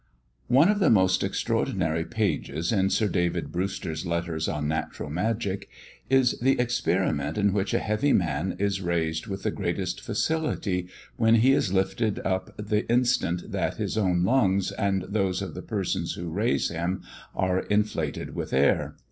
One 0.47 0.69
of 0.69 0.79
the 0.79 0.89
most 0.89 1.23
extraordinary 1.23 2.05
pages 2.05 2.71
in 2.71 2.89
Sir 2.89 3.07
David 3.07 3.51
Brewster's 3.51 4.03
Letters 4.03 4.47
on 4.47 4.67
Natural 4.67 5.11
Magic, 5.11 5.69
is 6.09 6.39
the 6.39 6.59
experiment 6.59 7.37
in 7.37 7.53
which 7.53 7.71
a 7.71 7.77
heavy 7.77 8.11
man 8.11 8.55
is 8.57 8.81
raised 8.81 9.27
with 9.27 9.43
the 9.43 9.51
greatest 9.51 10.01
facility, 10.01 10.87
when 11.17 11.35
he 11.35 11.51
is 11.53 11.71
lifted 11.71 12.17
up 12.25 12.51
the 12.57 12.89
instant 12.91 13.51
that 13.51 13.75
his 13.77 13.95
own 13.95 14.23
lungs, 14.23 14.71
and 14.71 15.03
those 15.07 15.39
of 15.39 15.53
the 15.53 15.61
persons 15.61 16.13
who 16.13 16.31
raise 16.31 16.69
him, 16.69 17.03
are 17.35 17.59
inflated 17.59 18.33
with 18.33 18.53
air. 18.53 18.95